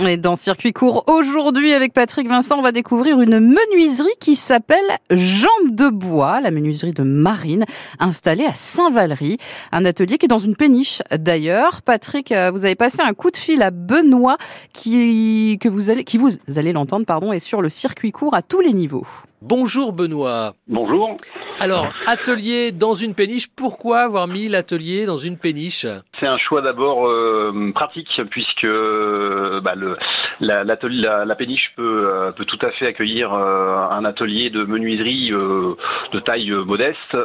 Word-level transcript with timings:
Et 0.00 0.16
dans 0.16 0.34
Circuit 0.34 0.72
court 0.72 1.04
aujourd'hui 1.06 1.72
avec 1.72 1.92
Patrick 1.92 2.28
Vincent, 2.28 2.58
on 2.58 2.62
va 2.62 2.72
découvrir 2.72 3.20
une 3.20 3.38
menuiserie 3.38 4.08
qui 4.18 4.34
s'appelle 4.34 4.84
Jambes 5.10 5.70
de 5.70 5.88
bois, 5.88 6.40
la 6.40 6.50
menuiserie 6.50 6.90
de 6.90 7.04
Marine, 7.04 7.64
installée 8.00 8.44
à 8.44 8.54
Saint-Valery. 8.56 9.38
Un 9.70 9.84
atelier 9.84 10.18
qui 10.18 10.26
est 10.26 10.28
dans 10.28 10.38
une 10.38 10.56
péniche 10.56 11.00
d'ailleurs. 11.16 11.80
Patrick, 11.82 12.32
euh, 12.32 12.50
vous 12.50 12.64
avez 12.64 12.74
passé 12.74 12.98
un 13.02 13.14
coup 13.14 13.30
de 13.30 13.36
fil 13.36 13.62
à 13.62 13.70
Benoît 13.70 14.36
qui, 14.72 15.58
que 15.60 15.68
vous 15.68 15.90
allez, 15.90 16.02
qui 16.02 16.18
vous 16.18 16.30
allez 16.56 16.72
l'entendre, 16.72 17.06
pardon, 17.06 17.32
est 17.32 17.40
sur 17.40 17.62
le 17.62 17.68
circuit 17.68 18.10
court 18.10 18.34
à 18.34 18.42
tous 18.42 18.60
les 18.60 18.72
niveaux. 18.72 19.06
Bonjour 19.42 19.92
Benoît. 19.92 20.54
Bonjour. 20.68 21.16
Alors, 21.60 21.86
atelier 22.06 22.72
dans 22.72 22.94
une 22.94 23.14
péniche, 23.14 23.46
pourquoi 23.48 24.00
avoir 24.00 24.26
mis 24.26 24.48
l'atelier 24.48 25.06
dans 25.06 25.18
une 25.18 25.38
péniche? 25.38 25.86
C'est 26.18 26.26
un 26.26 26.38
choix 26.38 26.62
d'abord 26.62 27.06
euh, 27.06 27.70
pratique 27.74 28.20
puisque 28.30 28.66
bah, 28.66 29.74
le, 29.76 29.96
la, 30.40 30.64
la, 30.64 31.24
la, 31.24 31.34
péniche 31.36 31.72
peut, 31.76 32.08
euh, 32.12 32.32
peut 32.32 32.44
tout 32.44 32.58
à 32.62 32.70
fait 32.72 32.86
accueillir 32.86 33.32
euh, 33.32 33.76
un 33.90 34.04
atelier 34.04 34.50
de 34.50 34.64
menuiserie 34.64 35.30
de 35.30 36.20
taille 36.20 36.50
modeste 36.50 37.16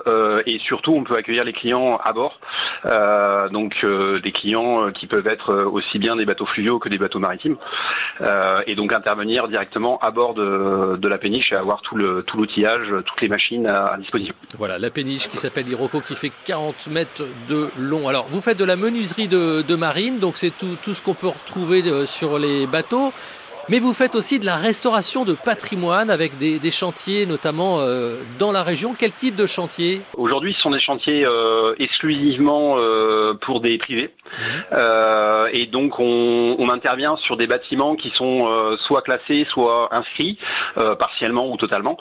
et 0.46 0.60
surtout 0.60 0.94
on 0.94 1.04
peut 1.04 1.16
accueillir 1.16 1.44
les 1.44 1.54
clients 1.54 2.00
à 2.04 2.12
bord, 2.14 2.40
donc 3.52 3.74
des 4.24 4.32
clients 4.32 4.92
qui 4.92 5.08
peuvent 5.08 5.28
être 5.28 5.54
aussi 5.66 6.00
bien 6.00 6.16
des 6.16 6.26
bateaux 6.26 6.46
fluviaux 6.46 6.80
que 6.80 6.90
des 6.90 6.98
bateaux 6.98 7.20
maritimes 7.20 7.58
et 8.68 8.76
donc 8.76 8.94
intervenir 8.94 9.48
directement 9.48 10.00
à 10.00 10.12
bord 10.12 10.34
de, 10.34 10.98
de 10.98 11.08
la 11.08 11.18
péniche 11.18 11.52
et 11.52 11.56
avoir 11.56 11.82
tout 11.82 11.96
le 11.96 12.09
tout 12.28 12.38
l'outillage, 12.38 12.88
toutes 13.06 13.22
les 13.22 13.28
machines 13.28 13.68
à, 13.68 13.98
disposition. 13.98 14.34
Voilà, 14.58 14.78
la 14.80 14.90
péniche 14.90 15.28
qui 15.28 15.38
s'appelle 15.38 15.66
l'Iroco 15.66 16.02
qui 16.02 16.16
fait 16.16 16.32
40 16.46 16.88
mètres 16.88 17.24
de 17.48 17.70
long. 17.78 18.08
Alors, 18.08 18.28
vous 18.30 18.42
faites 18.42 18.58
de 18.58 18.66
la 18.66 18.76
menuiserie 18.76 19.28
de, 19.28 19.76
marine, 19.76 20.20
donc 20.20 20.38
c'est 20.38 20.56
tout, 20.58 20.78
tout 20.82 20.94
ce 20.94 21.02
qu'on 21.02 21.14
peut 21.14 21.28
retrouver 21.28 21.84
euh, 21.86 22.06
sur 22.06 22.38
les 22.38 22.68
bateaux. 22.68 23.14
Mais 23.72 23.78
vous 23.78 23.94
faites 23.94 24.16
aussi 24.16 24.40
de 24.40 24.48
la 24.48 24.56
restauration 24.56 25.26
de 25.26 25.34
patrimoine 25.34 26.10
avec 26.10 26.38
des, 26.38 26.58
des 26.58 26.72
chantiers, 26.72 27.28
notamment 27.28 27.82
euh, 27.82 28.24
dans 28.40 28.52
la 28.52 28.64
région. 28.64 28.96
Quel 28.98 29.12
type 29.12 29.36
de 29.36 29.46
chantier? 29.46 30.02
Aujourd'hui, 30.18 30.56
ce 30.56 30.62
sont 30.62 30.72
des 30.72 30.80
chantiers 30.80 31.24
euh, 31.28 31.76
exclusivement 31.78 32.78
euh, 32.80 33.36
pour 33.36 33.60
des 33.60 33.78
privés. 33.78 34.10
Euh, 34.74 35.50
et 35.54 35.68
donc, 35.68 36.00
on, 36.00 36.56
on, 36.58 36.70
intervient 36.70 37.16
sur 37.18 37.38
des 37.38 37.46
bâtiments 37.46 37.96
qui 37.96 38.12
sont 38.16 38.48
soit 38.88 39.02
classés, 39.02 39.46
soit 39.52 39.90
inscrits, 39.92 40.38
partiellement 40.76 41.52
ou 41.52 41.58
totalement. 41.58 41.98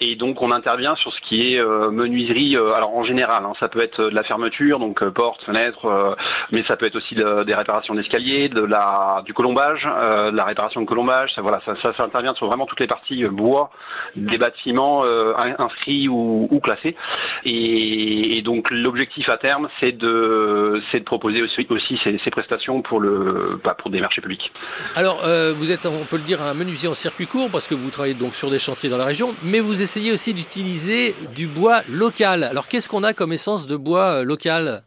et 0.00 0.16
donc, 0.16 0.42
on 0.42 0.50
intervient 0.50 0.94
sur 0.96 1.12
ce 1.12 1.20
qui 1.28 1.54
est 1.54 1.64
menuiserie. 1.64 2.56
alors, 2.56 2.94
en 2.96 3.04
général, 3.04 3.44
hein, 3.44 3.52
ça 3.60 3.68
peut 3.68 3.82
être 3.82 4.02
de 4.02 4.14
la 4.14 4.24
fermeture, 4.24 4.78
donc 4.80 5.04
porte, 5.10 5.42
fenêtre, 5.44 6.16
mais 6.50 6.64
ça 6.66 6.76
peut 6.76 6.86
être 6.86 6.96
aussi 6.96 7.14
de, 7.14 7.44
des 7.44 7.54
réparations 7.54 7.94
d'escaliers, 7.94 8.48
de 8.48 8.62
la 8.62 9.22
du 9.24 9.32
colombage, 9.32 9.84
de 9.84 10.36
la 10.36 10.43
réparation 10.44 10.80
de 10.80 10.86
colombage, 10.86 11.30
ça, 11.34 11.42
voilà, 11.42 11.60
ça, 11.64 11.74
ça, 11.82 12.04
intervient 12.04 12.34
sur 12.34 12.46
vraiment 12.46 12.66
toutes 12.66 12.80
les 12.80 12.86
parties 12.86 13.24
euh, 13.24 13.30
bois 13.30 13.70
des 14.16 14.38
bâtiments 14.38 15.04
euh, 15.04 15.34
inscrits 15.58 16.08
ou, 16.08 16.48
ou 16.50 16.60
classés. 16.60 16.96
Et, 17.44 18.42
donc 18.42 18.70
l'objectif 18.70 19.28
à 19.28 19.36
terme, 19.36 19.68
c'est 19.80 19.92
de, 19.92 20.82
c'est 20.92 21.00
de 21.00 21.04
proposer 21.04 21.42
aussi, 21.42 21.98
ces, 22.04 22.30
prestations 22.30 22.82
pour 22.82 23.00
le, 23.00 23.60
bah, 23.64 23.74
pour 23.78 23.90
des 23.90 24.00
marchés 24.00 24.20
publics. 24.20 24.52
Alors, 24.96 25.22
euh, 25.24 25.54
vous 25.56 25.72
êtes, 25.72 25.86
on 25.86 26.04
peut 26.04 26.16
le 26.16 26.22
dire, 26.22 26.42
un 26.42 26.54
menuisier 26.54 26.88
en 26.88 26.94
circuit 26.94 27.26
court 27.26 27.48
parce 27.50 27.66
que 27.66 27.74
vous 27.74 27.90
travaillez 27.90 28.14
donc 28.14 28.34
sur 28.34 28.50
des 28.50 28.58
chantiers 28.58 28.90
dans 28.90 28.96
la 28.96 29.04
région, 29.04 29.34
mais 29.42 29.60
vous 29.60 29.82
essayez 29.82 30.12
aussi 30.12 30.34
d'utiliser 30.34 31.14
du 31.34 31.46
bois 31.46 31.82
local. 31.88 32.44
Alors, 32.44 32.68
qu'est-ce 32.68 32.88
qu'on 32.88 33.02
a 33.02 33.12
comme 33.12 33.32
essence 33.32 33.66
de 33.66 33.76
bois 33.76 34.20
euh, 34.20 34.24
local? 34.24 34.82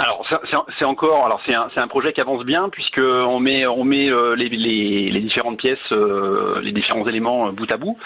Alors 0.00 0.24
c'est 0.78 0.84
encore, 0.86 1.26
alors 1.26 1.42
c'est 1.46 1.54
un, 1.54 1.68
un, 1.76 1.86
projet 1.86 2.14
qui 2.14 2.22
avance 2.22 2.44
bien 2.44 2.70
puisque 2.70 3.02
on 3.02 3.38
met 3.38 3.66
on 3.66 3.84
met 3.84 4.10
euh, 4.10 4.34
les, 4.34 4.48
les, 4.48 5.10
les, 5.10 5.20
différentes 5.20 5.58
pièces, 5.58 5.78
euh, 5.92 6.58
les 6.62 6.72
différents 6.72 7.06
éléments 7.06 7.48
euh, 7.48 7.52
bout 7.52 7.70
à 7.70 7.76
bout. 7.76 7.98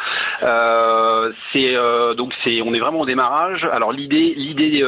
Euh, 0.42 1.30
c'est 1.52 1.74
donc 2.16 2.32
c'est 2.44 2.62
on 2.62 2.72
est 2.72 2.80
vraiment 2.80 3.00
au 3.00 3.06
démarrage. 3.06 3.62
Alors 3.72 3.92
l'idée 3.92 4.34
l'idée 4.36 4.84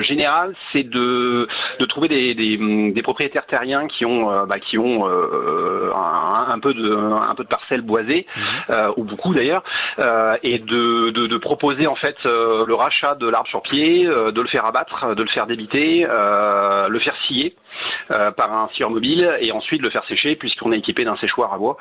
générale 0.00 0.54
c'est 0.72 0.88
de 0.88 1.46
de 1.80 1.84
trouver 1.84 2.08
des, 2.08 2.34
des, 2.34 2.92
des, 2.92 3.02
propriétaires 3.02 3.46
terriens 3.46 3.86
qui 3.86 4.06
ont 4.06 4.46
bah, 4.46 4.58
qui 4.58 4.78
ont 4.78 5.06
un, 5.06 6.46
un, 6.48 6.58
peu 6.60 6.72
de 6.72 6.94
un 6.94 7.34
peu 7.34 7.44
de 7.44 7.48
parcelles 7.48 7.82
boisées 7.82 8.26
mmh. 8.36 8.72
ou 8.96 9.04
beaucoup 9.04 9.34
d'ailleurs 9.34 9.62
et 10.42 10.58
de, 10.58 11.10
de, 11.10 11.26
de 11.26 11.36
proposer 11.36 11.86
en 11.86 11.96
fait 11.96 12.16
le 12.24 12.74
rachat 12.74 13.16
de 13.16 13.28
l'arbre 13.28 13.48
sur 13.48 13.62
pied, 13.62 14.04
de 14.06 14.40
le 14.40 14.48
faire 14.48 14.64
abattre, 14.64 15.14
de 15.14 15.22
le 15.22 15.28
faire 15.28 15.46
débiter. 15.46 16.06
Euh, 16.06 16.37
le 16.88 16.98
faire 17.00 17.16
scier 17.26 17.54
euh, 18.10 18.30
par 18.30 18.52
un 18.52 18.68
scieur 18.74 18.90
mobile 18.90 19.30
et 19.40 19.52
ensuite 19.52 19.82
le 19.82 19.90
faire 19.90 20.04
sécher 20.06 20.34
puisqu'on 20.34 20.72
est 20.72 20.78
équipé 20.78 21.04
d'un 21.04 21.16
séchoir 21.18 21.52
à 21.52 21.58
bois 21.58 21.76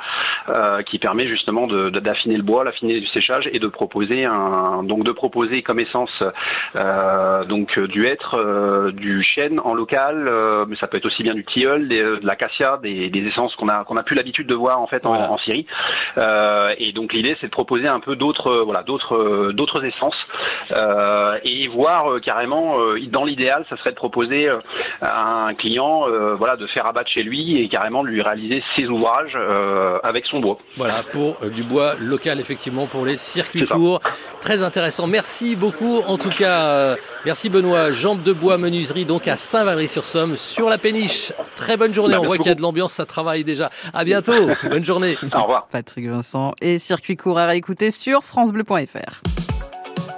euh, 0.49 0.81
qui 0.83 0.99
permet 0.99 1.25
justement 1.27 1.67
d'affiner 1.67 2.33
de, 2.33 2.39
le 2.39 2.43
bois, 2.43 2.65
l'affiner 2.65 2.99
du 2.99 3.07
séchage 3.07 3.49
et 3.53 3.59
de 3.59 3.67
proposer 3.67 4.25
un 4.25 4.83
donc 4.83 5.05
de 5.05 5.11
proposer 5.11 5.61
comme 5.61 5.79
essence 5.79 6.11
donc 7.47 7.79
du 7.79 8.05
hêtre, 8.05 8.91
du 8.91 9.23
chêne 9.23 9.59
en 9.63 9.73
local, 9.73 10.29
mais 10.67 10.75
ça 10.75 10.87
peut 10.87 10.97
être 10.97 11.05
aussi 11.05 11.23
bien 11.23 11.33
du 11.33 11.45
tilleul, 11.45 11.87
de 11.87 12.19
l'acacia, 12.23 12.77
des, 12.81 13.09
des, 13.09 13.27
essences 13.27 13.55
qu'on 13.55 13.69
a 13.69 13.83
qu'on 13.83 13.95
a 13.95 14.03
plus 14.03 14.15
l'habitude 14.15 14.47
de 14.47 14.55
voir 14.55 14.81
en 14.81 14.87
fait 14.87 15.05
en, 15.05 15.13
en 15.13 15.37
Syrie. 15.37 15.65
et 16.77 16.91
donc 16.91 17.13
l'idée 17.13 17.37
c'est 17.39 17.47
de 17.47 17.51
proposer 17.51 17.87
un 17.87 17.99
peu 17.99 18.15
d'autres 18.15 18.63
voilà 18.65 18.83
d'autres 18.83 19.51
d'autres 19.53 19.83
essences 19.85 20.17
et 21.43 21.67
voir 21.69 22.19
carrément 22.21 22.75
dans 23.07 23.23
l'idéal 23.23 23.65
ça 23.69 23.77
serait 23.77 23.91
de 23.91 23.95
proposer 23.95 24.46
euh, 24.47 24.59
à 25.01 25.45
un 25.47 25.53
client 25.53 26.07
euh, 26.07 26.35
voilà, 26.35 26.55
de 26.55 26.67
faire 26.67 26.85
abattre 26.85 27.09
chez 27.09 27.23
lui 27.23 27.57
et 27.61 27.69
carrément 27.69 28.03
de 28.03 28.09
lui 28.09 28.21
réaliser 28.21 28.63
ses 28.75 28.85
ouvrages 28.87 29.33
euh, 29.35 29.99
avec 30.03 30.25
son 30.25 30.39
bois. 30.39 30.57
Voilà, 30.77 31.03
pour 31.11 31.37
du 31.53 31.63
bois 31.63 31.95
local, 31.95 32.39
effectivement, 32.39 32.87
pour 32.87 33.05
les 33.05 33.17
circuits 33.17 33.65
courts. 33.65 34.01
Très 34.41 34.63
intéressant. 34.63 35.07
Merci 35.07 35.55
beaucoup. 35.55 36.01
En 36.07 36.17
tout 36.17 36.29
cas, 36.29 36.95
merci 37.25 37.49
Benoît. 37.49 37.91
Jambes 37.91 38.23
de 38.23 38.33
bois 38.33 38.57
menuiserie, 38.57 39.05
donc 39.05 39.27
à 39.27 39.37
Saint-Valery-sur-Somme, 39.37 40.37
sur 40.37 40.69
la 40.69 40.77
péniche. 40.77 41.33
Très 41.55 41.77
bonne 41.77 41.93
journée. 41.93 42.15
Bah, 42.15 42.21
On 42.21 42.25
voit 42.25 42.37
qu'il 42.37 42.47
y 42.47 42.51
a 42.51 42.55
de 42.55 42.61
l'ambiance, 42.61 42.93
ça 42.93 43.05
travaille 43.05 43.43
déjà. 43.43 43.69
À 43.93 44.03
bientôt. 44.03 44.49
bonne 44.69 44.85
journée. 44.85 45.17
Au 45.33 45.41
revoir. 45.41 45.67
Patrick 45.67 46.07
Vincent 46.07 46.53
et 46.61 46.79
circuit 46.79 47.17
court 47.17 47.39
à 47.39 47.45
réécouter 47.47 47.91
sur 47.91 48.23
FranceBleu.fr. 48.23 49.36